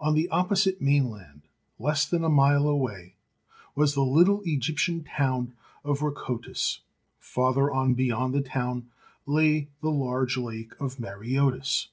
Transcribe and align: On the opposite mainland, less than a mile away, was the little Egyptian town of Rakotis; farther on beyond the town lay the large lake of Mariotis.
On 0.00 0.14
the 0.14 0.26
opposite 0.30 0.80
mainland, 0.80 1.42
less 1.78 2.06
than 2.08 2.24
a 2.24 2.30
mile 2.30 2.66
away, 2.66 3.12
was 3.74 3.92
the 3.92 4.00
little 4.00 4.40
Egyptian 4.46 5.04
town 5.04 5.52
of 5.84 6.00
Rakotis; 6.00 6.80
farther 7.18 7.70
on 7.70 7.92
beyond 7.92 8.32
the 8.32 8.40
town 8.40 8.88
lay 9.26 9.68
the 9.82 9.90
large 9.90 10.38
lake 10.38 10.72
of 10.80 10.96
Mariotis. 10.98 11.88